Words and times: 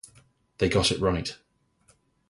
They 0.57 0.67
got 0.67 0.91
it 0.91 0.99
right. 0.99 1.37